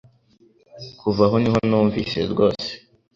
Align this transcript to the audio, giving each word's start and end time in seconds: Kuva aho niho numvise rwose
Kuva 0.99 1.21
aho 1.27 1.35
niho 1.41 1.59
numvise 1.69 2.19
rwose 2.31 2.69